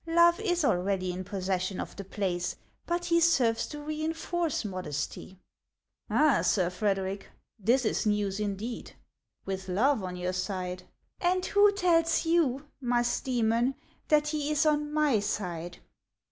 Love 0.07 0.39
is 0.39 0.65
already 0.65 1.13
in 1.13 1.23
possession 1.23 1.79
of 1.79 1.95
the 1.95 2.03
place, 2.03 2.55
but 2.87 3.05
he 3.05 3.19
serves 3.21 3.67
to 3.67 3.79
reinforce 3.83 4.65
Modesty."'' 4.65 5.37
Ah, 6.09 6.41
Sir 6.41 6.71
Frederic, 6.71 7.29
this 7.59 7.85
is 7.85 8.07
news 8.07 8.39
indeed,— 8.39 8.93
with 9.45 9.67
Love 9.69 10.03
on 10.03 10.15
your 10.15 10.33
side 10.33 10.81
—""And 11.21 11.45
who 11.45 11.71
tells 11.73 12.25
you, 12.25 12.65
Musdcemon, 12.81 13.75
that 14.07 14.29
he 14.29 14.49
is 14.49 14.65
on 14.65 14.91
my 14.91 15.19
side 15.19 15.77